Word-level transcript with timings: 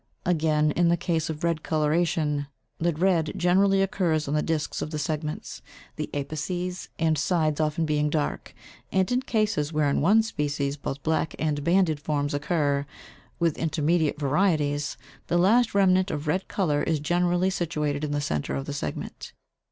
Again, 0.25 0.71
in 0.71 0.87
the 0.87 0.97
case 0.97 1.29
of 1.29 1.43
red 1.43 1.61
coloration, 1.61 2.47
the 2.79 2.91
red 2.95 3.33
generally 3.37 3.83
occurs 3.83 4.27
on 4.27 4.33
the 4.33 4.41
discs 4.41 4.81
of 4.81 4.89
the 4.89 4.97
segments, 4.97 5.61
the 5.95 6.09
apices 6.11 6.89
and 6.97 7.19
sides 7.19 7.59
often 7.61 7.85
being 7.85 8.09
dark, 8.09 8.55
and 8.91 9.11
in 9.11 9.21
cases 9.21 9.71
where 9.71 9.91
in 9.91 10.01
one 10.01 10.23
species 10.23 10.75
both 10.75 11.03
black 11.03 11.35
and 11.37 11.63
banded 11.63 11.99
forms 11.99 12.33
occur, 12.33 12.87
with 13.37 13.59
intermediate 13.59 14.19
varieties, 14.19 14.97
the 15.27 15.37
last 15.37 15.75
remnant 15.75 16.09
of 16.09 16.25
red 16.25 16.47
colour 16.47 16.81
is 16.81 16.99
generally 16.99 17.51
situated 17.51 18.03
in 18.03 18.11
the 18.11 18.21
centre 18.21 18.55
of 18.55 18.65
the 18.65 18.73
segment. 18.73 19.33